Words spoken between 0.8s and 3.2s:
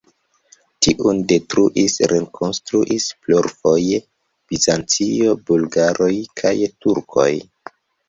Tiun detruis, rekonstruis